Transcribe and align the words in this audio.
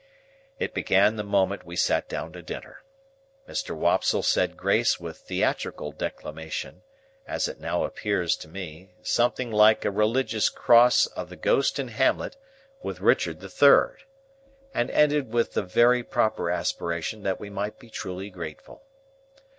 It 0.57 0.73
began 0.73 1.15
the 1.15 1.23
moment 1.23 1.63
we 1.63 1.75
sat 1.75 2.09
down 2.09 2.33
to 2.33 2.41
dinner. 2.41 2.81
Mr. 3.47 3.75
Wopsle 3.77 4.23
said 4.23 4.57
grace 4.57 4.99
with 4.99 5.17
theatrical 5.19 5.91
declamation,—as 5.91 7.47
it 7.47 7.59
now 7.59 7.83
appears 7.83 8.35
to 8.37 8.47
me, 8.47 8.95
something 9.03 9.51
like 9.51 9.85
a 9.85 9.91
religious 9.91 10.49
cross 10.49 11.05
of 11.05 11.29
the 11.29 11.35
Ghost 11.35 11.77
in 11.77 11.89
Hamlet 11.89 12.35
with 12.81 12.99
Richard 12.99 13.41
the 13.41 13.47
Third,—and 13.63 14.89
ended 14.89 15.31
with 15.31 15.53
the 15.53 15.61
very 15.61 16.01
proper 16.01 16.49
aspiration 16.49 17.21
that 17.21 17.39
we 17.39 17.51
might 17.51 17.77
be 17.77 17.91
truly 17.91 18.31
grateful. 18.31 18.81